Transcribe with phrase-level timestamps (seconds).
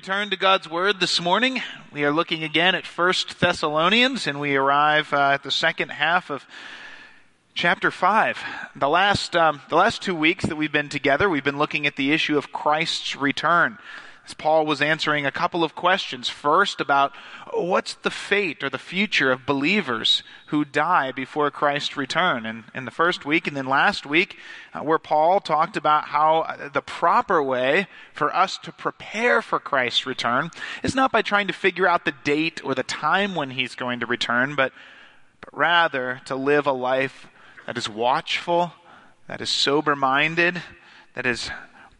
[0.00, 1.60] Return to God's Word this morning.
[1.92, 6.30] We are looking again at First Thessalonians, and we arrive uh, at the second half
[6.30, 6.46] of
[7.52, 8.38] chapter five.
[8.74, 11.96] The last um, the last two weeks that we've been together, we've been looking at
[11.96, 13.76] the issue of Christ's return.
[14.34, 16.28] Paul was answering a couple of questions.
[16.28, 17.12] First, about
[17.52, 22.46] what's the fate or the future of believers who die before Christ's return.
[22.46, 24.36] And in the first week, and then last week,
[24.74, 29.58] uh, where Paul talked about how uh, the proper way for us to prepare for
[29.58, 30.50] Christ's return
[30.82, 34.00] is not by trying to figure out the date or the time when he's going
[34.00, 34.72] to return, but,
[35.40, 37.26] but rather to live a life
[37.66, 38.72] that is watchful,
[39.28, 40.62] that is sober minded,
[41.14, 41.50] that is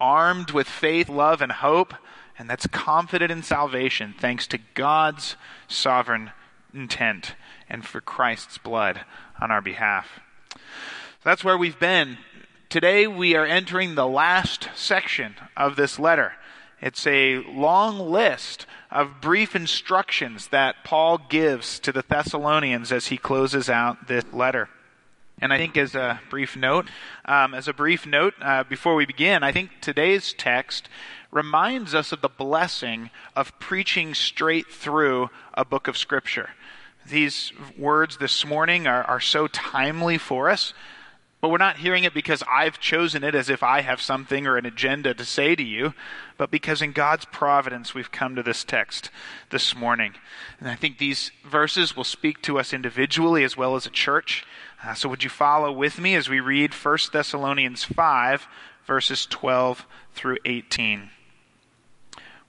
[0.00, 1.94] armed with faith, love, and hope
[2.40, 5.36] and that's confident in salvation thanks to God's
[5.68, 6.30] sovereign
[6.72, 7.34] intent
[7.68, 9.02] and for Christ's blood
[9.38, 10.20] on our behalf.
[10.54, 10.58] So
[11.22, 12.16] that's where we've been.
[12.70, 16.32] Today we are entering the last section of this letter.
[16.80, 23.18] It's a long list of brief instructions that Paul gives to the Thessalonians as he
[23.18, 24.70] closes out this letter.
[25.42, 26.86] And I think, as a brief note,
[27.24, 30.90] um, as a brief note uh, before we begin, I think today's text
[31.30, 36.50] reminds us of the blessing of preaching straight through a book of Scripture.
[37.08, 40.74] These words this morning are, are so timely for us,
[41.40, 44.58] but we're not hearing it because I've chosen it as if I have something or
[44.58, 45.94] an agenda to say to you,
[46.36, 49.10] but because in God's providence we've come to this text
[49.48, 50.12] this morning.
[50.58, 54.44] And I think these verses will speak to us individually as well as a church.
[54.84, 58.46] Uh, so would you follow with me as we read 1 Thessalonians 5,
[58.86, 61.10] verses 12 through 18?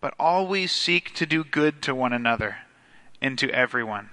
[0.00, 2.58] but always seek to do good to one another
[3.20, 4.10] and to everyone.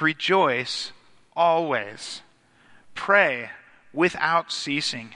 [0.00, 0.92] Rejoice
[1.36, 2.22] always.
[2.94, 3.50] Pray
[3.92, 5.14] without ceasing.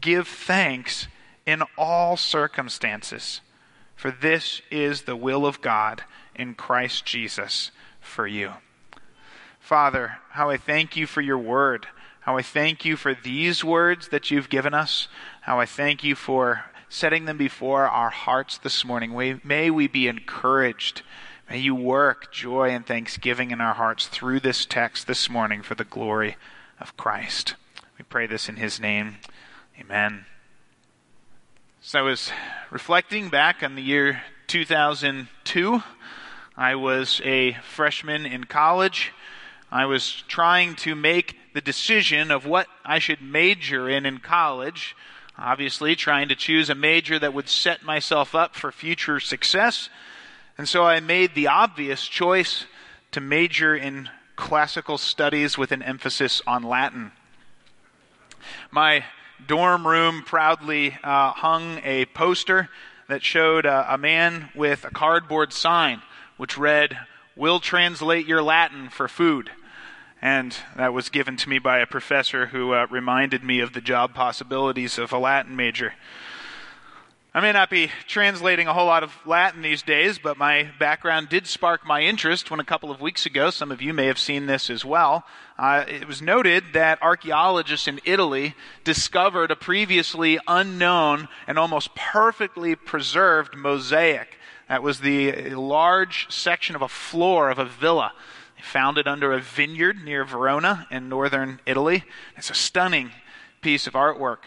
[0.00, 1.08] Give thanks
[1.46, 3.40] in all circumstances,
[3.96, 6.04] for this is the will of God
[6.34, 7.70] in Christ Jesus
[8.00, 8.52] for you.
[9.58, 11.86] Father, how I thank you for your word.
[12.20, 15.08] How I thank you for these words that you've given us.
[15.42, 19.40] How I thank you for setting them before our hearts this morning.
[19.44, 21.02] May we be encouraged.
[21.48, 25.76] May you work joy and thanksgiving in our hearts through this text this morning for
[25.76, 26.36] the glory
[26.80, 27.54] of Christ.
[27.96, 29.18] We pray this in his name.
[29.80, 30.26] Amen.
[31.80, 32.32] So I was
[32.70, 35.82] reflecting back on the year 2002.
[36.56, 39.12] I was a freshman in college.
[39.70, 44.96] I was trying to make the decision of what I should major in in college
[45.40, 49.88] obviously trying to choose a major that would set myself up for future success.
[50.58, 52.66] And so I made the obvious choice
[53.12, 57.12] to major in classical studies with an emphasis on Latin.
[58.70, 59.04] My
[59.46, 62.68] dorm room proudly uh, hung a poster
[63.08, 66.02] that showed uh, a man with a cardboard sign
[66.36, 66.98] which read,
[67.36, 69.50] We'll translate your Latin for food.
[70.22, 73.80] And that was given to me by a professor who uh, reminded me of the
[73.80, 75.94] job possibilities of a Latin major.
[77.32, 81.28] I may not be translating a whole lot of Latin these days, but my background
[81.28, 84.18] did spark my interest when a couple of weeks ago, some of you may have
[84.18, 85.24] seen this as well,
[85.56, 92.74] uh, it was noted that archaeologists in Italy discovered a previously unknown and almost perfectly
[92.74, 94.36] preserved mosaic.
[94.68, 98.12] That was the large section of a floor of a villa
[98.60, 102.04] found it under a vineyard near Verona in northern Italy.
[102.36, 103.10] It's a stunning
[103.60, 104.38] piece of artwork.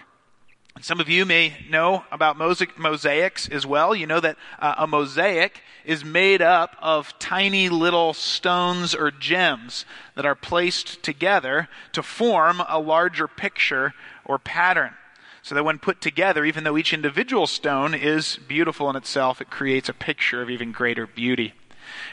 [0.81, 3.93] Some of you may know about mosaics as well.
[3.93, 9.85] You know that uh, a mosaic is made up of tiny little stones or gems
[10.15, 13.93] that are placed together to form a larger picture
[14.25, 14.95] or pattern.
[15.43, 19.49] So that when put together, even though each individual stone is beautiful in itself, it
[19.49, 21.53] creates a picture of even greater beauty.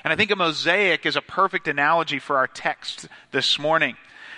[0.05, 3.97] And I think a mosaic is a perfect analogy for our text this morning.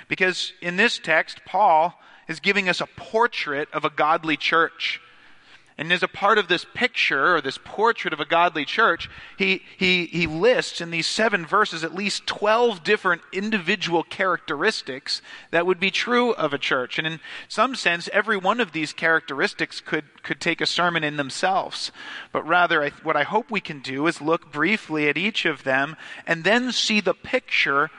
[0.09, 1.99] Because in this text, Paul
[2.29, 5.01] is giving us a portrait of a godly church.
[5.79, 9.09] And as a part of this picture or this portrait of a godly church,
[9.39, 15.67] he, he, he lists in these seven verses at least 12 different individual characteristics that
[15.67, 16.99] would be true of a church.
[16.99, 21.17] And in some sense, every one of these characteristics could, could take a sermon in
[21.17, 21.91] themselves.
[22.33, 25.65] But rather, I, what I hope we can do is look briefly at each of
[25.65, 25.97] them
[26.27, 27.91] and then see the picture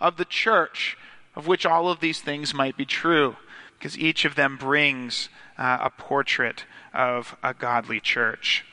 [0.00, 0.96] of the church
[1.38, 3.36] of which all of these things might be true,
[3.78, 8.64] because each of them brings uh, a portrait of a godly church.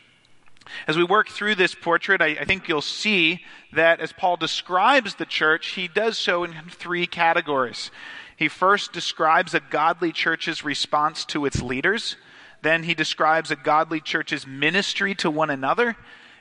[0.87, 3.41] As we work through this portrait, I, I, think you'll see
[3.71, 7.91] that as Paul describes the church, he does so in three categories.
[8.35, 12.17] He first describes a godly church's response to its leaders,
[12.63, 15.95] then he describes a godly church's ministry to one another,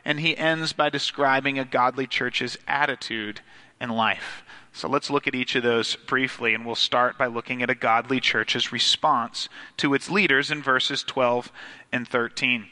[0.06, 3.43] and he ends by describing a godly church's attitude
[3.78, 4.43] in life.
[4.75, 7.76] So let's look at each of those briefly, and we'll start by looking at a
[7.76, 11.53] godly church's response to its leaders in verses 12
[11.93, 12.67] and 13.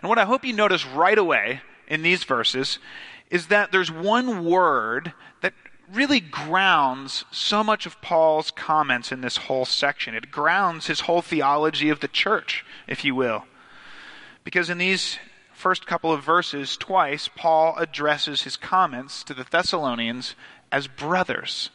[0.00, 2.78] And what I hope you notice right away in these verses
[3.30, 5.54] is that there's one word that
[5.92, 10.14] really grounds so much of Paul's comments in this whole section.
[10.14, 13.46] It grounds his whole theology of the church, if you will.
[14.44, 15.18] Because in these
[15.52, 20.36] first couple of verses, twice, Paul addresses his comments to the Thessalonians
[20.72, 21.70] as brothers.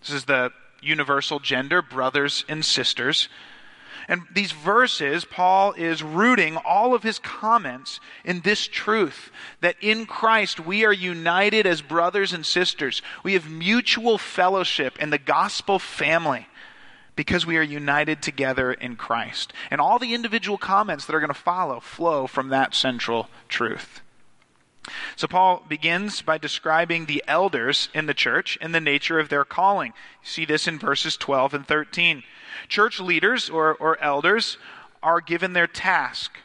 [0.00, 0.52] This is the
[0.82, 3.28] universal gender, brothers and sisters.
[4.08, 9.30] And these verses, Paul is rooting all of his comments in this truth
[9.60, 13.00] that in Christ we are united as brothers and sisters.
[13.22, 16.48] We have mutual fellowship in the gospel family
[17.14, 19.52] because we are united together in Christ.
[19.70, 24.01] And all the individual comments that are going to follow flow from that central truth.
[25.14, 29.44] So, Paul begins by describing the elders in the church and the nature of their
[29.44, 29.92] calling.
[30.22, 32.24] You see this in verses 12 and 13.
[32.68, 34.58] Church leaders or, or elders
[35.02, 36.38] are given their task.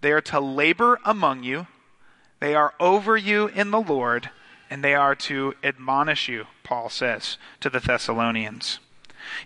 [0.00, 1.66] They are to labor among you,
[2.40, 4.30] they are over you in the Lord,
[4.68, 8.80] and they are to admonish you, Paul says to the Thessalonians.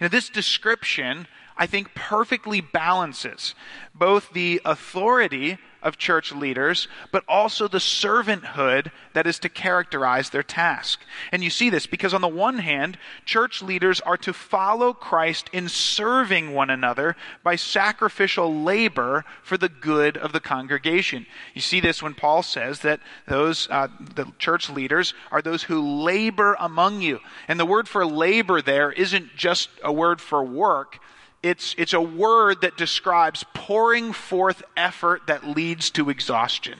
[0.00, 3.54] You know, this description, I think, perfectly balances
[3.94, 10.42] both the authority of church leaders, but also the servanthood that is to characterize their
[10.42, 11.00] task.
[11.32, 15.50] And you see this because, on the one hand, church leaders are to follow Christ
[15.52, 21.26] in serving one another by sacrificial labor for the good of the congregation.
[21.54, 25.80] You see this when Paul says that those, uh, the church leaders are those who
[25.80, 27.20] labor among you.
[27.46, 30.98] And the word for labor there isn't just a word for work
[31.42, 36.78] it's, it's a word that describes pouring forth effort that leads to exhaustion,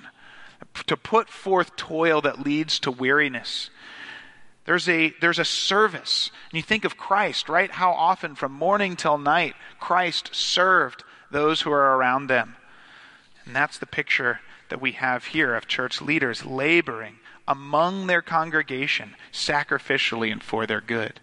[0.87, 3.71] to put forth toil that leads to weariness.
[4.65, 6.31] There's a, there's a service.
[6.51, 7.71] And you think of Christ, right?
[7.71, 12.57] How often from morning till night Christ served those who are around them.
[13.45, 17.17] And that's the picture that we have here of church leaders laboring
[17.47, 21.21] among their congregation sacrificially and for their good.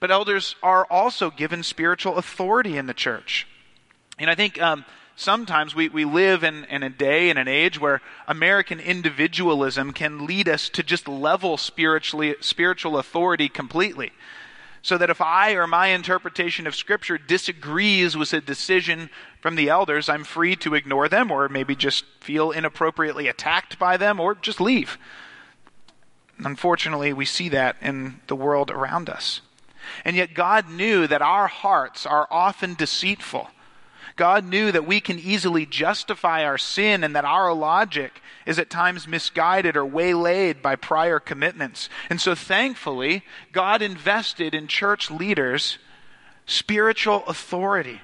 [0.00, 3.46] But elders are also given spiritual authority in the church.
[4.18, 4.84] And I think um,
[5.16, 10.26] sometimes we, we live in, in a day and an age where American individualism can
[10.26, 14.12] lead us to just level spiritually, spiritual authority completely.
[14.84, 19.10] So that if I or my interpretation of Scripture disagrees with a decision
[19.40, 23.96] from the elders, I'm free to ignore them or maybe just feel inappropriately attacked by
[23.96, 24.98] them or just leave.
[26.38, 29.40] Unfortunately, we see that in the world around us.
[30.04, 33.48] And yet, God knew that our hearts are often deceitful.
[34.16, 38.70] God knew that we can easily justify our sin and that our logic is at
[38.70, 41.88] times misguided or waylaid by prior commitments.
[42.10, 45.78] And so, thankfully, God invested in church leaders
[46.44, 48.00] spiritual authority.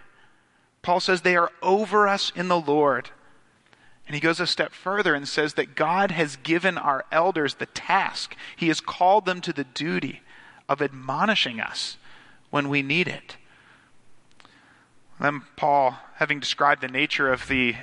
[0.82, 3.10] Paul says they are over us in the Lord.
[4.06, 7.66] And he goes a step further and says that God has given our elders the
[7.66, 10.22] task, He has called them to the duty
[10.68, 11.96] of admonishing us
[12.50, 13.36] when we need it.
[15.20, 17.74] Then Paul, having described the nature of the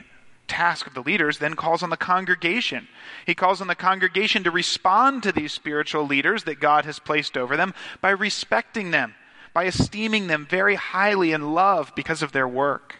[0.47, 2.87] task of the leaders, then calls on the congregation.
[3.25, 7.35] He calls on the congregation to respond to these spiritual leaders that God has placed
[7.35, 9.15] over them by respecting them,
[9.53, 12.97] by esteeming them very highly in love because of their work.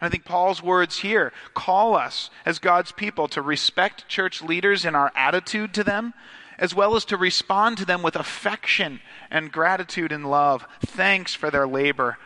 [0.00, 4.84] And I think Paul's words here call us as God's people to respect church leaders
[4.84, 6.14] in our attitude to them,
[6.58, 11.50] as well as to respond to them with affection and gratitude and love, thanks for
[11.50, 12.18] their labor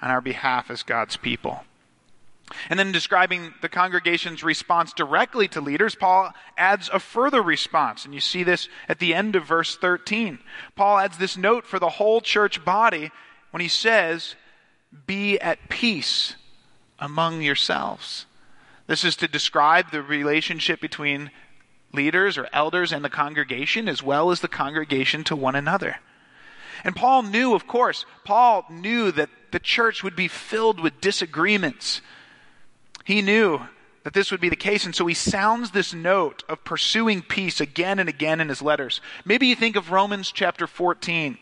[0.00, 1.64] on our behalf as God's people.
[2.68, 8.04] And then describing the congregation's response directly to leaders, Paul adds a further response.
[8.04, 10.38] And you see this at the end of verse 13.
[10.76, 13.10] Paul adds this note for the whole church body
[13.50, 14.34] when he says,
[15.06, 16.36] Be at peace
[16.98, 18.26] among yourselves.
[18.86, 21.30] This is to describe the relationship between
[21.94, 25.96] leaders or elders and the congregation, as well as the congregation to one another.
[26.82, 32.02] And Paul knew, of course, Paul knew that the church would be filled with disagreements.
[33.04, 33.62] He knew
[34.02, 37.60] that this would be the case, and so he sounds this note of pursuing peace
[37.60, 39.00] again and again in his letters.
[39.24, 41.38] Maybe you think of Romans chapter 14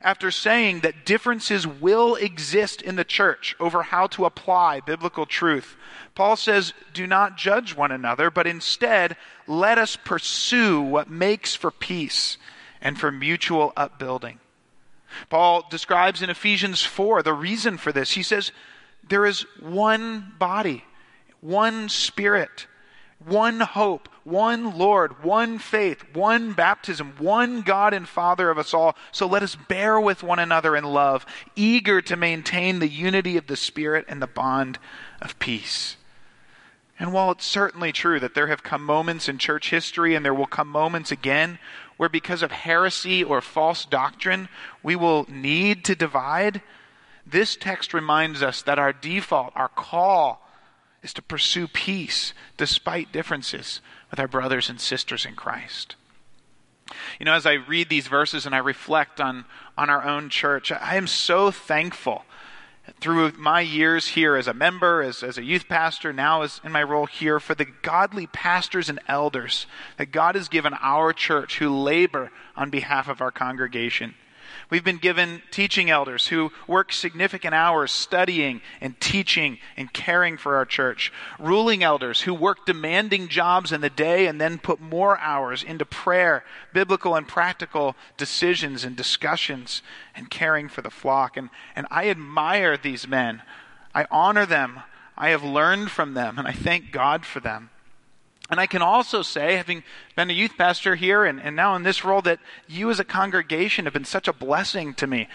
[0.00, 5.76] after saying that differences will exist in the church over how to apply biblical truth,
[6.14, 11.70] Paul says, Do not judge one another, but instead let us pursue what makes for
[11.70, 12.38] peace
[12.80, 14.40] and for mutual upbuilding.
[15.30, 18.12] Paul describes in Ephesians 4 the reason for this.
[18.12, 18.52] He says,
[19.08, 20.84] There is one body,
[21.40, 22.66] one spirit
[23.24, 28.96] one hope, one Lord, one faith, one baptism, one God and Father of us all.
[29.12, 33.46] So let us bear with one another in love, eager to maintain the unity of
[33.46, 34.80] the Spirit and the bond
[35.22, 35.96] of peace.
[36.98, 40.34] And while it's certainly true that there have come moments in church history and there
[40.34, 41.60] will come moments again
[41.96, 44.48] where because of heresy or false doctrine
[44.82, 46.62] we will need to divide,
[47.24, 50.45] this text reminds us that our default, our call,
[51.06, 55.94] is to pursue peace despite differences with our brothers and sisters in Christ.
[57.20, 59.44] You know, as I read these verses and I reflect on,
[59.78, 62.24] on our own church, I am so thankful
[63.00, 66.72] through my years here as a member, as, as a youth pastor, now as in
[66.72, 69.66] my role here, for the godly pastors and elders
[69.98, 74.16] that God has given our church who labor on behalf of our congregation.
[74.70, 80.56] We've been given teaching elders who work significant hours studying and teaching and caring for
[80.56, 81.12] our church.
[81.38, 85.84] Ruling elders who work demanding jobs in the day and then put more hours into
[85.84, 89.82] prayer, biblical and practical decisions and discussions
[90.14, 91.36] and caring for the flock.
[91.36, 93.42] And, and I admire these men.
[93.94, 94.80] I honor them.
[95.16, 97.70] I have learned from them, and I thank God for them.
[98.48, 99.82] And I can also say, having
[100.14, 102.38] been a youth pastor here and, and now in this role, that
[102.68, 105.28] you as a congregation have been such a blessing to me.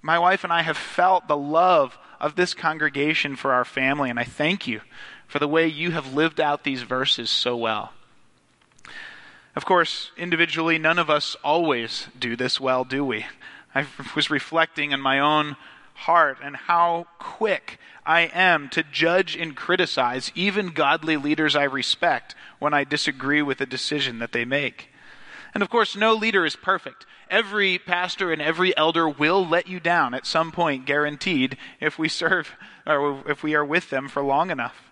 [0.00, 4.18] My wife and I have felt the love of this congregation for our family, and
[4.18, 4.80] I thank you
[5.28, 7.92] for the way you have lived out these verses so well.
[9.54, 13.26] Of course, individually, none of us always do this well, do we?
[13.74, 15.56] I was reflecting on my own
[16.02, 22.34] heart and how quick I am to judge and criticize even godly leaders I respect
[22.58, 24.88] when I disagree with a decision that they make.
[25.54, 27.06] And of course, no leader is perfect.
[27.30, 32.08] Every pastor and every elder will let you down at some point, guaranteed, if we
[32.08, 32.56] serve
[32.86, 34.90] or if we are with them for long enough.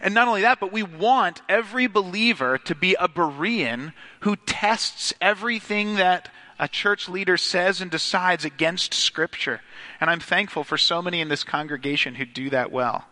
[0.00, 5.14] And not only that, but we want every believer to be a Berean who tests
[5.20, 9.60] everything that a church leader says and decides against Scripture.
[10.00, 13.06] And I'm thankful for so many in this congregation who do that well.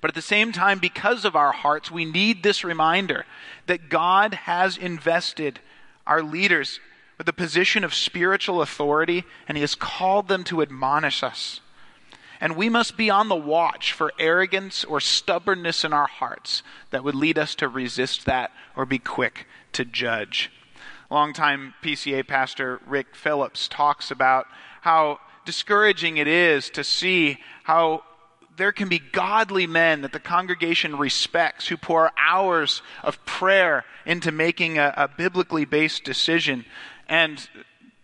[0.00, 3.26] But at the same time, because of our hearts, we need this reminder
[3.66, 5.60] that God has invested
[6.06, 6.80] our leaders
[7.18, 11.60] with a position of spiritual authority, and He has called them to admonish us.
[12.40, 17.02] And we must be on the watch for arrogance or stubbornness in our hearts that
[17.02, 20.50] would lead us to resist that or be quick to judge.
[21.10, 24.46] Longtime PCA pastor Rick Phillips talks about
[24.80, 28.02] how discouraging it is to see how
[28.56, 34.32] there can be godly men that the congregation respects who pour hours of prayer into
[34.32, 36.64] making a, a, biblically based decision.
[37.08, 37.48] And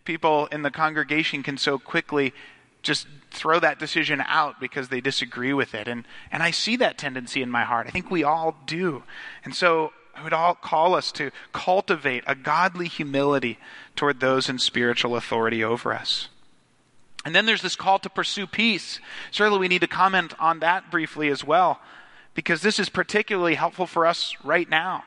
[0.04, 2.34] people in the congregation can so quickly
[2.82, 5.88] just throw that decision out because they disagree with it.
[5.88, 7.86] And, and I see that tendency in my heart.
[7.86, 9.04] I think we all do.
[9.44, 13.58] And so Would all call us to cultivate a godly humility
[13.96, 16.28] toward those in spiritual authority over us.
[17.24, 19.00] And then there's this call to pursue peace.
[19.30, 21.80] Certainly, we need to comment on that briefly as well,
[22.34, 25.04] because this is particularly helpful for us right now.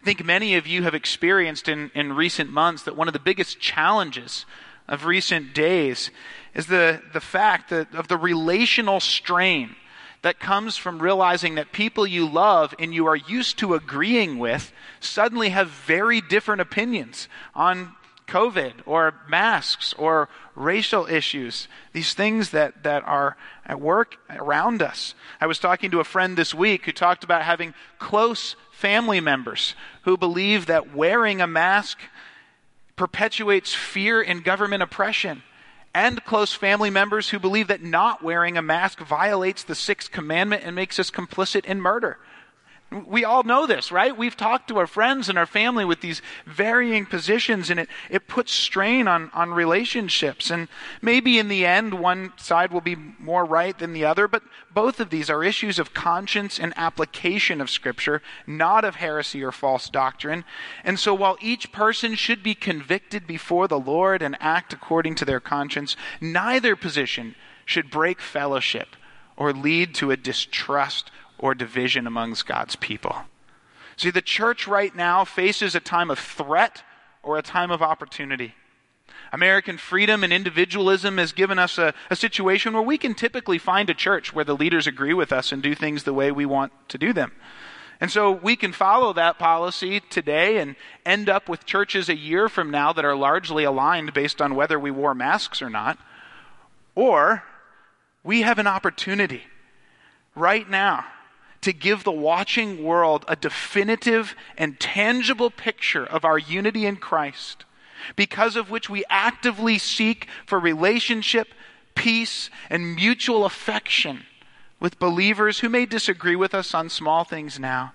[0.00, 3.20] I think many of you have experienced in, in recent months that one of the
[3.20, 4.46] biggest challenges
[4.88, 6.10] of recent days
[6.54, 9.76] is the, the fact that, of the relational strain
[10.22, 14.72] that comes from realizing that people you love and you are used to agreeing with
[15.00, 17.92] suddenly have very different opinions on
[18.28, 23.36] COVID or masks or racial issues, these things that, that are
[23.66, 25.14] at work around us.
[25.40, 29.74] I was talking to a friend this week who talked about having close family members
[30.02, 31.98] who believe that wearing a mask
[32.96, 35.42] perpetuates fear and government oppression.
[35.94, 40.62] And close family members who believe that not wearing a mask violates the sixth commandment
[40.64, 42.18] and makes us complicit in murder.
[42.92, 44.16] We all know this, right?
[44.16, 48.28] We've talked to our friends and our family with these varying positions, and it, it
[48.28, 50.50] puts strain on, on relationships.
[50.50, 50.68] And
[51.00, 54.42] maybe in the end, one side will be more right than the other, but
[54.74, 59.52] both of these are issues of conscience and application of Scripture, not of heresy or
[59.52, 60.44] false doctrine.
[60.84, 65.24] And so while each person should be convicted before the Lord and act according to
[65.24, 67.34] their conscience, neither position
[67.64, 68.96] should break fellowship
[69.36, 71.10] or lead to a distrust
[71.42, 73.16] or division amongst God's people.
[73.98, 76.82] See, the church right now faces a time of threat
[77.22, 78.54] or a time of opportunity.
[79.32, 83.90] American freedom and individualism has given us a, a, situation where we can typically find
[83.90, 86.72] a church where the leaders agree with us and do things the way we want
[86.88, 87.32] to do them.
[88.00, 92.48] And so we can follow that policy today and end up with churches a year
[92.48, 95.98] from now that are largely aligned based on whether we wore masks or not.
[96.94, 97.42] Or
[98.22, 99.44] we have an opportunity
[100.34, 101.04] right now
[101.62, 107.64] to give the watching world a definitive and tangible picture of our unity in Christ,
[108.16, 111.48] because of which we actively seek for relationship,
[111.94, 114.24] peace, and mutual affection
[114.80, 117.92] with believers who may disagree with us on small things now,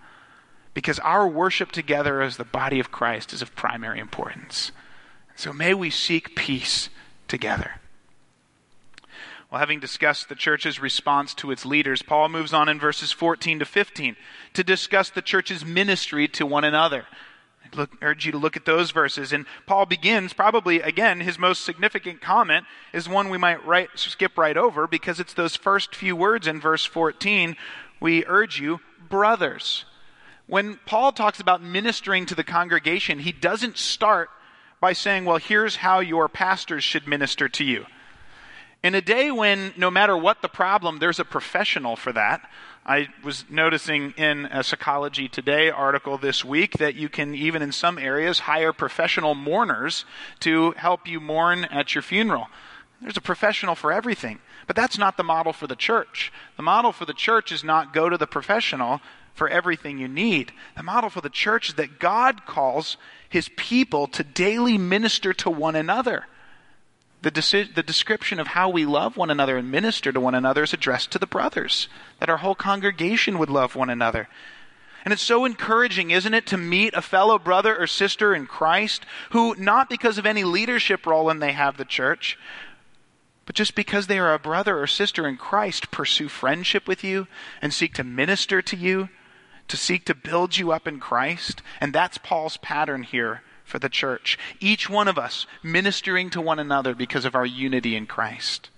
[0.74, 4.72] because our worship together as the body of Christ is of primary importance.
[5.36, 6.90] So may we seek peace
[7.28, 7.82] together.
[9.50, 13.60] Well, having discussed the church's response to its leaders, Paul moves on in verses 14
[13.60, 14.18] to 15
[14.54, 17.06] to discuss the church's ministry to one another.
[17.63, 19.32] I look, urge you to look at those verses.
[19.32, 23.60] And Paul begins, probably, again, his most significant comment is one we might
[23.96, 27.56] skip right over because it's those first few words in verse 14.
[28.01, 29.86] We urge you, brothers.
[30.46, 34.30] When Paul talks about ministering to the congregation, he doesn't start
[34.82, 37.86] by saying, well, here's how your pastors should minister to you.
[38.88, 42.50] In a day when no matter what the problem, there's a professional for that.
[42.86, 47.74] I was noticing in a Psychology Today article this week that you can, even in
[47.74, 50.06] some areas, hire professional mourners
[50.39, 52.48] to help you mourn at your funeral.
[53.01, 54.39] There's a professional for everything.
[54.68, 56.31] But that's not the model for the church.
[56.55, 59.01] The model for the church is not go to the professional
[59.33, 60.53] for everything you need.
[60.77, 62.96] The model for the church is that God calls
[63.27, 66.25] his people to daily minister to one another.
[67.22, 70.64] The, deci- the description of how we love one another and minister to one another
[70.64, 74.30] is addressed to the brothers, that our whole congregation would love one another.
[75.03, 79.06] And it's so encouraging, isn't it, to meet a fellow brother or sister in Christ
[79.32, 82.38] who, not because of any leadership role in they have the church,
[83.46, 87.27] but just because they are a brother or sister in Christ, pursue friendship with you
[87.62, 89.08] and seek to minister to you,
[89.70, 91.62] to seek to build you up in Christ.
[91.80, 94.40] And that's Paul's pattern here for the church.
[94.60, 98.70] Each one of us ministering to one another because of our unity in Christ.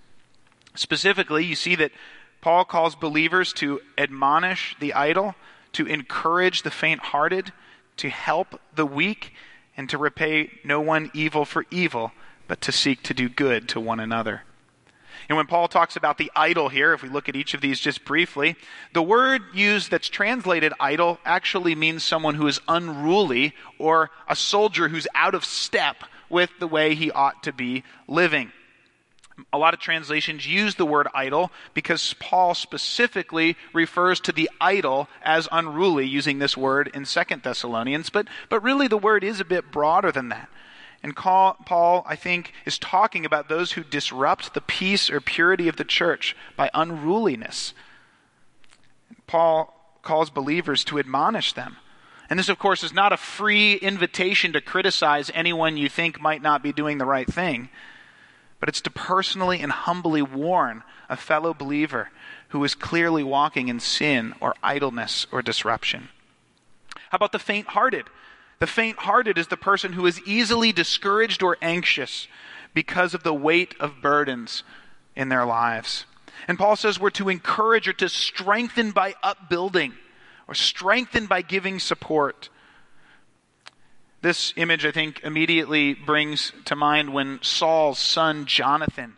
[0.74, 1.92] Specifically, you see that
[2.40, 5.36] Paul calls believers to admonish the idle,
[5.74, 7.52] to encourage the faint hearted,
[7.98, 9.32] to help the weak,
[9.76, 12.12] and to repay no one evil for evil,
[12.48, 14.42] but to seek to do good to one another.
[15.30, 17.78] And when Paul talks about the idle here, if we look at each of these
[17.78, 18.56] just briefly,
[18.94, 24.88] the word used that's translated idle actually means someone who is unruly or a soldier
[24.88, 28.50] who's out of step with the way he ought to be living.
[29.52, 35.08] A lot of translations use the word idle because Paul specifically refers to the idle
[35.22, 39.44] as unruly using this word in Second Thessalonians, but, but really the word is a
[39.44, 40.48] bit broader than that.
[41.02, 45.76] And Paul, I think, is talking about those who disrupt the peace or purity of
[45.76, 47.72] the church by unruliness.
[49.26, 51.76] Paul calls believers to admonish them.
[52.28, 56.42] And this, of course, is not a free invitation to criticize anyone you think might
[56.42, 57.70] not be doing the right thing,
[58.60, 62.10] but it's to personally and humbly warn a fellow believer
[62.48, 66.08] who is clearly walking in sin or idleness or disruption.
[67.10, 68.06] How about the faint hearted?
[68.60, 72.28] The faint hearted is the person who is easily discouraged or anxious
[72.74, 74.62] because of the weight of burdens
[75.16, 76.04] in their lives.
[76.46, 79.94] And Paul says we're to encourage or to strengthen by upbuilding
[80.46, 82.50] or strengthen by giving support.
[84.20, 89.16] This image, I think, immediately brings to mind when Saul's son Jonathan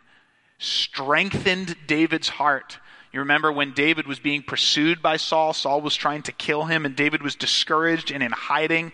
[0.57, 2.77] strengthened David's heart.
[3.11, 6.85] You remember when David was being pursued by Saul, Saul was trying to kill him,
[6.85, 8.93] and David was discouraged and in hiding.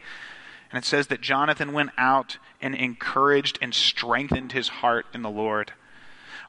[0.72, 5.30] And it says that Jonathan went out and encouraged and strengthened his heart in the
[5.30, 5.74] Lord.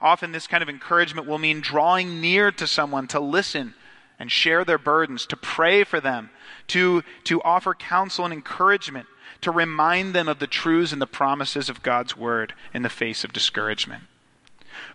[0.00, 3.74] Often, this kind of encouragement will mean drawing near to someone to listen
[4.18, 6.30] and share their burdens, to pray for them,
[6.68, 9.06] to, to offer counsel and encouragement,
[9.40, 13.24] to remind them of the truths and the promises of God's word in the face
[13.24, 14.04] of discouragement.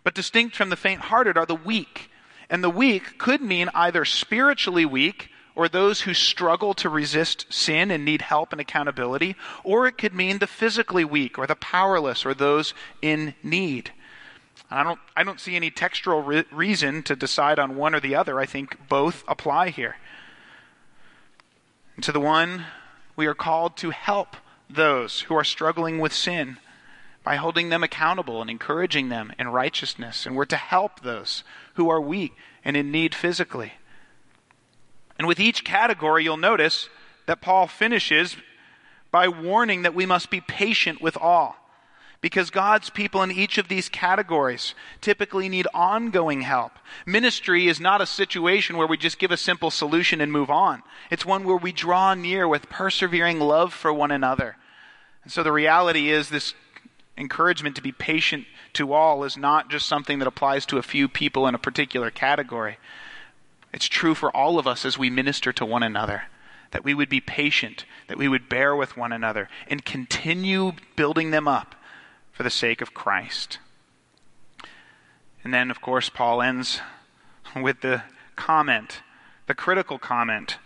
[0.04, 2.12] But distinct from the faint hearted are the weak.
[2.50, 7.90] And the weak could mean either spiritually weak, or those who struggle to resist sin
[7.90, 12.26] and need help and accountability, or it could mean the physically weak, or the powerless,
[12.26, 13.92] or those in need.
[14.70, 18.16] I don't, I don't see any textual re- reason to decide on one or the
[18.16, 18.40] other.
[18.40, 19.98] I think both apply here.
[21.96, 22.66] And to the one,
[23.16, 24.36] we are called to help
[24.70, 26.58] those who are struggling with sin
[27.24, 30.26] by holding them accountable and encouraging them in righteousness.
[30.26, 31.44] And we're to help those
[31.76, 33.74] who are weak and in need physically.
[35.18, 36.90] And with each category, you'll notice
[37.26, 38.36] that Paul finishes
[39.12, 41.56] by warning that we must be patient with all.
[42.22, 46.72] Because God's people in each of these categories typically need ongoing help.
[47.06, 50.82] Ministry is not a situation where we just give a simple solution and move on.
[51.12, 54.58] It's one where we draw near with persevering love for one another.
[55.24, 56.56] And so the reality is this
[57.18, 61.08] encouragement to be patient to all is not just something that applies to a few
[61.08, 62.78] people in a particular category.
[63.76, 66.24] It's true for all of us as we minister to one another.
[66.72, 71.32] That we would be patient, that we would bear with one another, and continue building
[71.32, 71.76] them up
[72.32, 73.60] for the sake of Christ.
[75.44, 76.80] And then, of course, Paul ends
[77.54, 78.04] with the
[78.38, 79.02] comment,
[79.46, 80.58] the critical comment,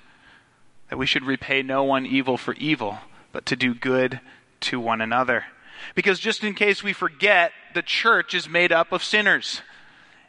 [0.91, 2.99] that we should repay no one evil for evil,
[3.31, 4.19] but to do good
[4.61, 5.45] to one another.
[5.95, 9.63] Because just in case we forget, the church is made up of sinners.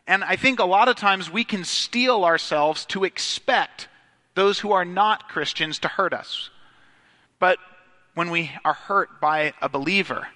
[0.06, 3.88] And I think a lot of times we can steel ourselves to expect
[4.34, 6.50] those who are not Christians to hurt us.
[7.38, 7.58] But
[8.14, 10.28] when we are hurt by a believer,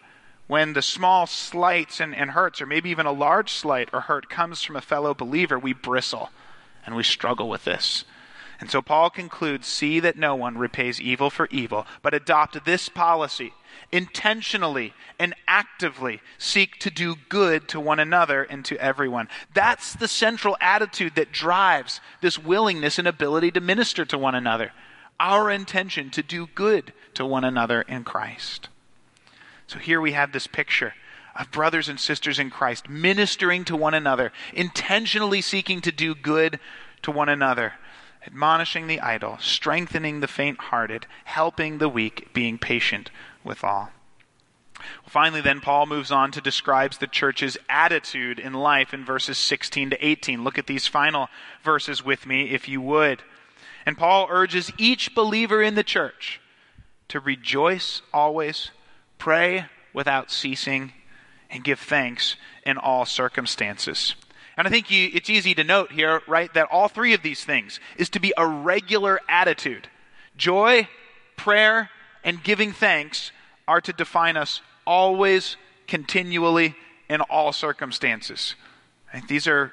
[0.46, 4.28] when the small slights and, and hurts, or maybe even a large slight or hurt,
[4.28, 6.30] comes from a fellow believer, we bristle
[6.84, 8.04] and we struggle with this.
[8.60, 12.88] And so Paul concludes see that no one repays evil for evil, but adopt this
[12.88, 13.52] policy
[13.92, 19.28] intentionally and actively seek to do good to one another and to everyone.
[19.54, 24.72] That's the central attitude that drives this willingness and ability to minister to one another.
[25.20, 28.68] Our intention to do good to one another in Christ.
[29.66, 30.94] So here we have this picture
[31.36, 36.60] of brothers and sisters in Christ ministering to one another, intentionally seeking to do good
[37.02, 37.74] to one another,
[38.26, 43.10] admonishing the idle, strengthening the faint hearted, helping the weak, being patient
[43.44, 43.90] with all.
[45.06, 49.90] Finally, then, Paul moves on to describes the church's attitude in life in verses 16
[49.90, 50.42] to 18.
[50.42, 51.28] Look at these final
[51.62, 53.22] verses with me, if you would.
[53.86, 56.40] And Paul urges each believer in the church
[57.08, 58.70] to rejoice always,
[59.18, 60.92] pray without ceasing,
[61.50, 64.16] and give thanks in all circumstances.
[64.56, 67.44] And I think you, it's easy to note here, right, that all three of these
[67.44, 69.88] things is to be a regular attitude.
[70.36, 70.88] Joy,
[71.36, 71.90] prayer,
[72.24, 73.30] and giving thanks
[73.68, 75.56] are to define us always,
[75.86, 76.74] continually,
[77.08, 78.54] in all circumstances.
[79.28, 79.72] these are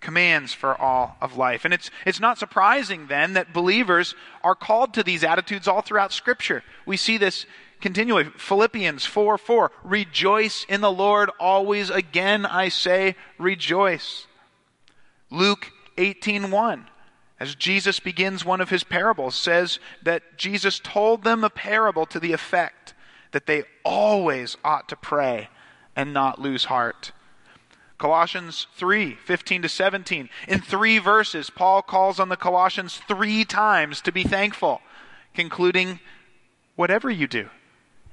[0.00, 1.64] commands for all of life.
[1.64, 6.12] And it's, it's not surprising then that believers are called to these attitudes all throughout
[6.12, 6.62] Scripture.
[6.84, 7.46] We see this
[7.80, 8.24] continually.
[8.36, 9.70] Philippians 4 4.
[9.84, 11.90] Rejoice in the Lord always.
[11.90, 14.26] Again, I say, rejoice.
[15.30, 16.86] Luke 18 1
[17.38, 22.18] as Jesus begins one of his parables, says that Jesus told them a parable to
[22.18, 22.94] the effect
[23.32, 25.48] that they always ought to pray
[25.94, 27.12] and not lose heart.
[27.98, 30.28] Colossians 3 15 to 17.
[30.48, 34.80] In three verses, Paul calls on the Colossians three times to be thankful,
[35.34, 36.00] concluding,
[36.76, 37.48] Whatever you do,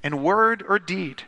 [0.02, 1.24] in word or deed,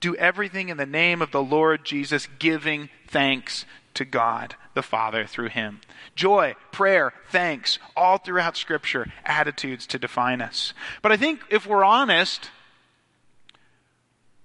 [0.00, 5.26] do everything in the name of the Lord Jesus, giving thanks to God the Father
[5.26, 5.80] through him.
[6.14, 10.72] Joy, prayer, thanks, all throughout Scripture, attitudes to define us.
[11.02, 12.50] But I think if we're honest,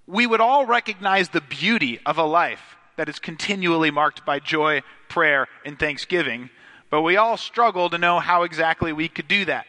[0.06, 4.82] we would all recognize the beauty of a life that is continually marked by joy,
[5.08, 6.50] prayer, and thanksgiving,
[6.90, 9.66] but we all struggle to know how exactly we could do that.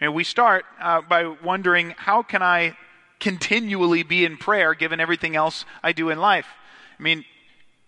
[0.00, 2.76] And we start uh, by wondering how can I
[3.20, 6.46] continually be in prayer given everything else I do in life?
[6.98, 7.24] I mean,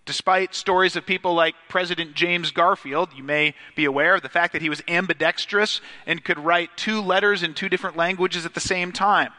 [0.05, 4.53] Despite stories of people like President James Garfield, you may be aware of the fact
[4.53, 8.61] that he was ambidextrous and could write two letters in two different languages at the
[8.61, 9.33] same time.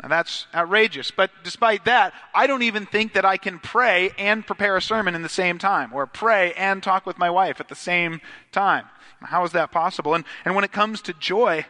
[0.00, 1.10] Now that's outrageous.
[1.10, 5.16] But despite that, I don't even think that I can pray and prepare a sermon
[5.16, 8.20] in the same time, or pray and talk with my wife at the same
[8.52, 8.84] time.
[9.22, 10.14] How is that possible?
[10.14, 11.66] And, and when it comes to joy,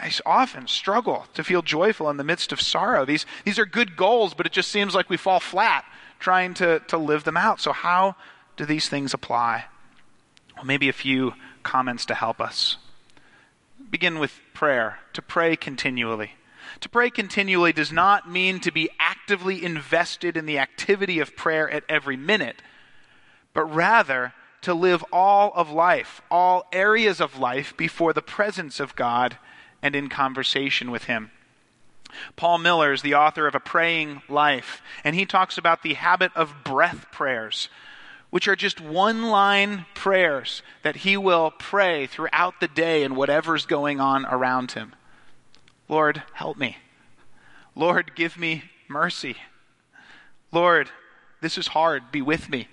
[0.00, 3.04] I, I often struggle to feel joyful in the midst of sorrow.
[3.04, 5.84] These, these are good goals, but it just seems like we fall flat
[6.22, 7.60] trying to, to live them out.
[7.60, 8.14] So, how
[8.56, 9.64] do these things apply?
[10.56, 12.76] Well, maybe a few comments to help us.
[13.90, 16.32] Begin with prayer, to pray continually.
[16.80, 21.68] To pray continually does not mean to be actively invested in the activity of prayer
[21.68, 22.62] at every minute,
[23.52, 24.32] but rather
[24.62, 29.38] to live all of life, all areas of life before the presence of God
[29.82, 31.32] and in conversation with Him.
[32.36, 36.32] Paul Miller is the author of A Praying Life, and he talks about the habit
[36.34, 37.68] of breath prayers,
[38.30, 43.66] which are just one line prayers that he will pray throughout the day and whatever's
[43.66, 44.94] going on around him.
[45.88, 46.78] Lord, help me.
[47.74, 49.36] Lord, give me mercy.
[50.50, 50.90] Lord,
[51.40, 52.10] this is hard.
[52.12, 52.68] Be with me.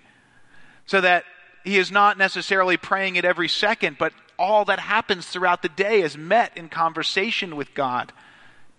[0.86, 1.26] So that
[1.64, 6.02] he is not necessarily praying it every second, but all that happens throughout the day
[6.02, 8.14] is met in conversation with God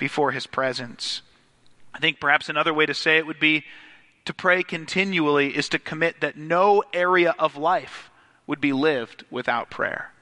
[0.01, 1.23] before his presence.
[1.95, 3.65] I think perhaps another way to say it would be
[4.25, 8.11] to pray continually is to commit that no area of life
[8.47, 10.13] would be lived without prayer.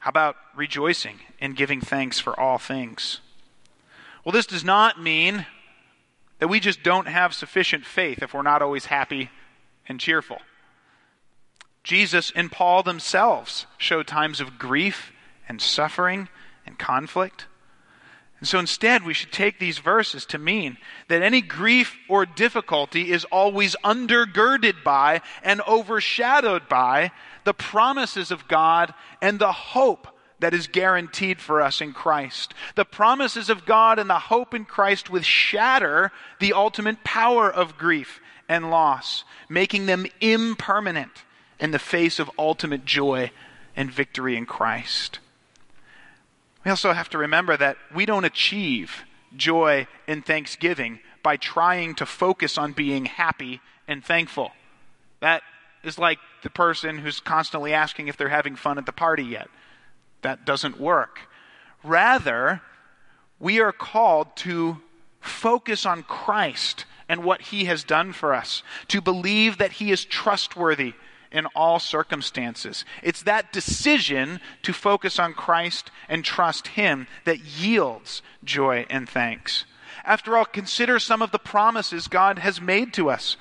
[0.00, 3.20] How about rejoicing and giving thanks for all things?
[4.24, 5.46] Well, this does not mean
[6.40, 9.30] that we just don't have sufficient faith if we're not always happy
[9.88, 10.38] and cheerful.
[11.84, 15.12] Jesus and Paul themselves showed times of grief
[15.48, 16.28] and suffering
[16.66, 17.46] and conflict.
[18.42, 20.76] And so instead, we should take these verses to mean
[21.06, 27.12] that any grief or difficulty is always undergirded by and overshadowed by
[27.44, 30.08] the promises of God and the hope
[30.40, 32.52] that is guaranteed for us in Christ.
[32.74, 37.78] The promises of God and the hope in Christ would shatter the ultimate power of
[37.78, 41.22] grief and loss, making them impermanent
[41.60, 43.30] in the face of ultimate joy
[43.76, 45.20] and victory in Christ.
[46.64, 49.04] We also have to remember that we don't achieve
[49.36, 54.52] joy and thanksgiving by trying to focus on being happy and thankful.
[55.20, 55.42] That
[55.82, 59.48] is like the person who's constantly asking if they're having fun at the party yet.
[60.22, 61.20] That doesn't work.
[61.82, 62.60] Rather,
[63.40, 64.80] we are called to
[65.20, 70.04] focus on Christ and what he has done for us, to believe that he is
[70.04, 70.94] trustworthy
[71.32, 72.84] in all circumstances.
[73.02, 79.64] It's that decision to focus on Christ and trust him that yields joy and thanks.
[80.04, 83.36] After all, consider some of the promises God has made to us.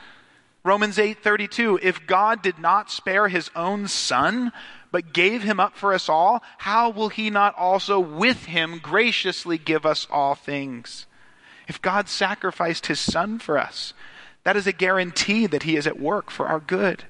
[0.64, 4.52] Romans 8:32 If God did not spare his own son
[4.92, 9.58] but gave him up for us all, how will he not also with him graciously
[9.58, 11.08] give us all things?
[11.68, 13.94] If God sacrificed his son for us,
[14.44, 17.06] that is a guarantee that he is at work for our good.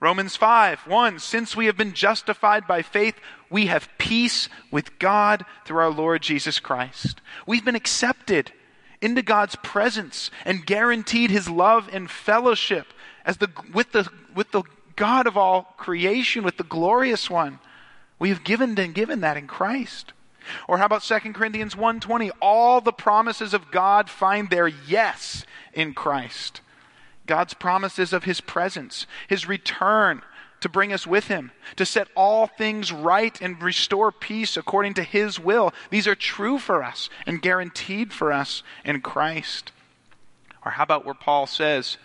[0.00, 3.14] Romans 5 1 Since we have been justified by faith,
[3.50, 7.20] we have peace with God through our Lord Jesus Christ.
[7.46, 8.52] We've been accepted
[9.00, 12.86] into God's presence and guaranteed his love and fellowship
[13.24, 14.62] as the, with, the, with the
[14.96, 17.58] God of all creation, with the glorious one.
[18.18, 20.12] We have given and given that in Christ.
[20.68, 25.92] Or how about 2 Corinthians 1:20 all the promises of God find their yes in
[25.92, 26.60] Christ.
[27.26, 30.22] God's promises of his presence, his return
[30.60, 35.02] to bring us with him, to set all things right and restore peace according to
[35.02, 35.72] his will.
[35.90, 39.72] These are true for us and guaranteed for us in Christ.
[40.64, 41.98] Or how about where Paul says,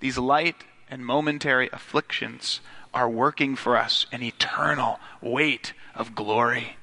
[0.00, 2.60] these light and momentary afflictions
[2.94, 6.76] are working for us an eternal weight of glory.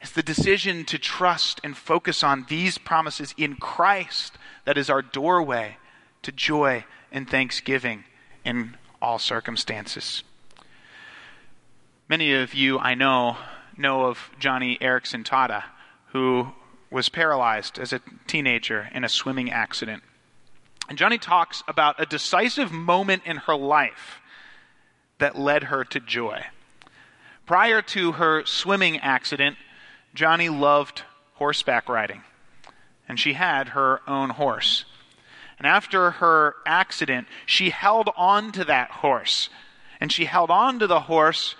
[0.00, 5.02] It's the decision to trust and focus on these promises in Christ that is our
[5.02, 5.76] doorway
[6.22, 8.04] to joy and thanksgiving
[8.44, 10.22] in all circumstances.
[12.08, 13.36] Many of you I know
[13.76, 15.64] know of Joni Eareckson Tada,
[16.06, 16.48] who
[16.90, 20.02] was paralyzed as a teenager in a swimming accident.
[20.88, 24.20] And Joni talks about a decisive moment in her life
[25.18, 26.44] that led her to joy.
[27.46, 29.56] Prior to her swimming accident,
[30.14, 31.02] Joni loved
[31.34, 32.22] horseback riding,
[33.08, 34.84] and she had her own horse.
[35.58, 39.48] And after her accident, she held on to that horse.
[40.00, 41.56] And she held on to the horse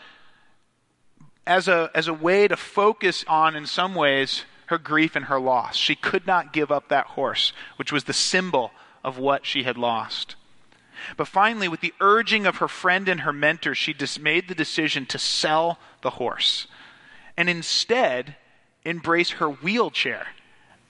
[1.46, 5.40] as a, as a way to focus on, in some ways, her grief and her
[5.40, 5.76] loss.
[5.76, 8.70] She could not give up that horse, which was the symbol
[9.02, 10.36] of what she had lost.
[11.16, 15.06] But finally, with the urging of her friend and her mentor, she made the decision
[15.06, 16.66] to sell the horse
[17.36, 18.36] and instead
[18.84, 20.26] embrace her wheelchair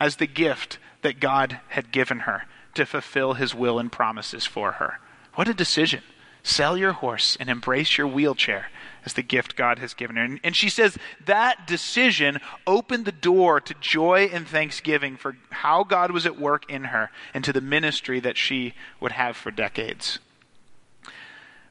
[0.00, 2.44] as the gift that God had given her
[2.78, 5.00] to fulfill his will and promises for her.
[5.34, 6.02] What a decision.
[6.44, 8.70] Sell your horse and embrace your wheelchair
[9.04, 10.22] as the gift God has given her.
[10.22, 12.38] And, and, she says that decision
[12.68, 17.10] opened the door to joy and thanksgiving for how God was at work in her
[17.34, 20.20] and to the ministry that she would have for decades.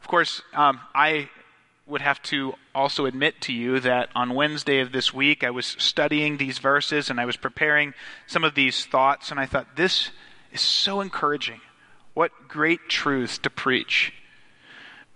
[0.01, 1.29] Of course, um, I
[1.85, 5.65] would have to also admit to you that on Wednesday of this week, I was
[5.79, 7.93] studying these verses and I was preparing
[8.25, 10.11] some of these thoughts, and I thought, this
[10.57, 11.61] is so encouraging.
[12.15, 14.11] What great truths to preach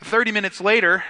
[0.03, 1.03] 30 minutes later,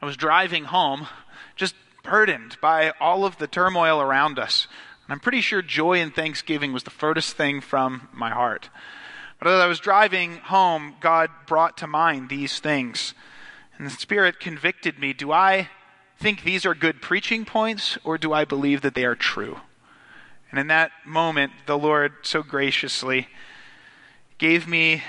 [0.00, 1.06] I was driving home,
[1.54, 4.68] just burdened by all of the turmoil around us.
[5.06, 8.70] And I'm pretty sure joy and thanksgiving was the furthest thing from my heart.
[9.38, 13.12] But as I was driving home, God brought to mind these things.
[13.76, 15.68] And the Spirit convicted me do I
[16.18, 19.60] think these are good preaching points, or do I believe that they are true?
[20.50, 23.28] And in that moment, the Lord so graciously
[24.38, 25.02] gave me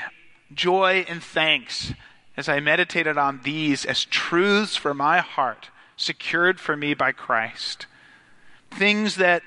[0.54, 1.94] joy and thanks
[2.36, 7.88] as I meditated on these as truths for my heart, secured for me by Christ.
[8.72, 9.44] Things that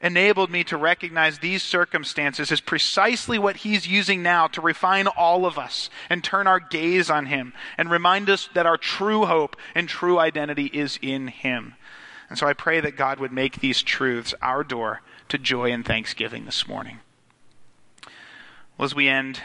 [0.00, 5.44] enabled me to recognize these circumstances as precisely what He's using now to refine all
[5.44, 9.56] of us and turn our gaze on Him and remind us that our true hope
[9.74, 11.74] and true identity is in Him.
[12.28, 15.84] And so I pray that God would make these truths our door to joy and
[15.84, 17.00] thanksgiving this morning.
[18.76, 19.40] Well, as we end,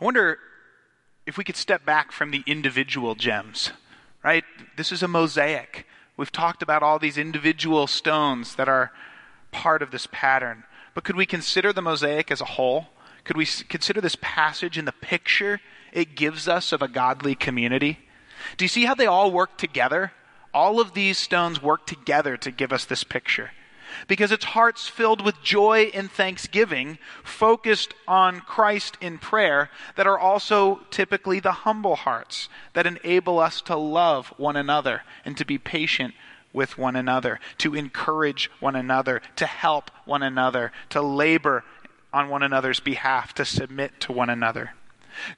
[0.00, 0.38] I wonder
[1.26, 3.70] if we could step back from the individual gems,
[4.24, 4.44] right?
[4.76, 5.86] This is a mosaic.
[6.16, 8.92] We've talked about all these individual stones that are
[9.52, 10.64] part of this pattern.
[10.94, 12.88] But could we consider the mosaic as a whole?
[13.24, 15.60] Could we consider this passage in the picture
[15.92, 17.98] it gives us of a godly community?
[18.56, 20.12] Do you see how they all work together?
[20.52, 23.50] All of these stones work together to give us this picture
[24.08, 30.18] because it's hearts filled with joy and thanksgiving, focused on Christ in prayer, that are
[30.18, 35.58] also typically the humble hearts that enable us to love one another and to be
[35.58, 36.14] patient
[36.52, 41.64] with one another, to encourage one another, to help one another, to labor
[42.12, 44.72] on one another's behalf, to submit to one another.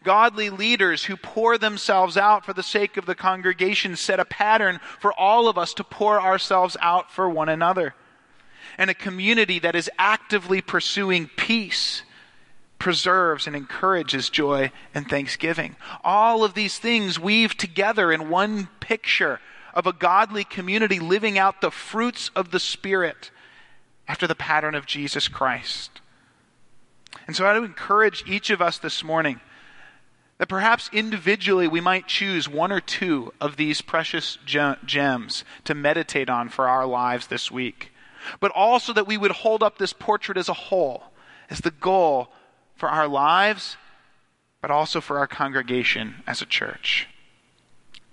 [0.04, 4.80] Godly leaders who pour themselves out for the sake of the congregation set a pattern
[4.98, 7.94] for all of us to pour ourselves out for one another
[8.82, 12.02] and a community that is actively pursuing peace
[12.80, 15.76] preserves and encourages joy and thanksgiving.
[16.02, 19.38] All of these things weave together in one picture
[19.72, 23.30] of a godly community living out the fruits of the Spirit
[24.08, 26.00] after the pattern of Jesus Christ.
[27.28, 29.40] And so I would encourage each of us this morning
[30.38, 36.28] that perhaps individually we might choose one or two of these precious gems to meditate
[36.28, 37.91] on for our lives this week
[38.40, 41.04] but also that we would hold up this portrait as a whole,
[41.50, 42.28] as the goal
[42.76, 43.76] for our lives,
[44.60, 47.08] but also for our congregation as a church.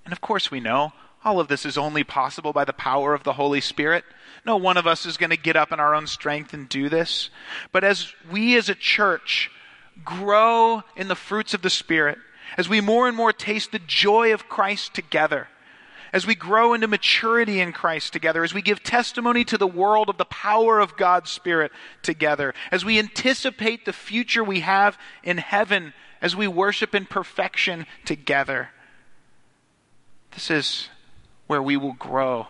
[0.04, 0.94] And of course, we know
[1.24, 4.06] all of this is only possible by the power of the Holy Spirit.
[4.46, 6.90] No one of us is going to get up in our own strength and do
[6.90, 7.30] this.
[7.72, 9.52] But as we as a church
[10.04, 12.18] grow in the fruits of the Spirit,
[12.58, 15.50] as we more and more taste the joy of Christ together,
[16.12, 20.10] as we grow into maturity in Christ together, as we give testimony to the world
[20.10, 25.38] of the power of God's Spirit together, as we anticipate the future we have in
[25.38, 28.70] heaven as we worship in perfection together.
[30.32, 30.90] This is
[31.48, 32.48] where we will grow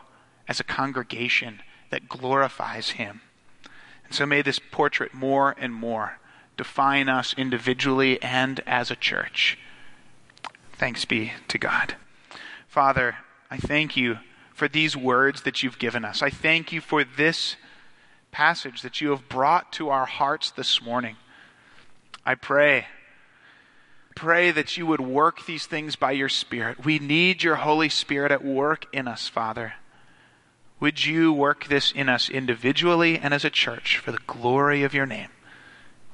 [0.48, 3.22] as a congregation that glorifies Him.
[4.06, 6.20] And so may this portrait more and more
[6.58, 9.58] define us individually and as a church.
[10.74, 11.96] Thanks be to God.
[12.68, 13.18] Father,
[13.50, 14.20] I thank you
[14.54, 16.22] for these words that you've given us.
[16.22, 17.56] I thank you for this
[18.32, 21.16] passage that you have brought to our hearts this morning.
[22.26, 22.86] I pray
[24.20, 26.84] pray that you would work these things by your spirit.
[26.84, 29.76] We need your Holy Spirit at work in us, Father.
[30.82, 34.94] Would you work this in us individually and as a church for the glory of
[34.94, 35.30] your name?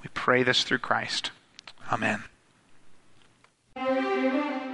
[0.03, 1.31] We pray this through Christ.
[1.91, 2.23] Amen.